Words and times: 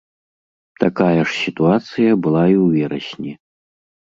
Такая 0.83 1.19
ж 1.19 1.27
сітуацыя 1.41 2.11
была 2.27 2.43
і 2.55 2.59
ў 2.61 2.65
верасні. 2.77 3.31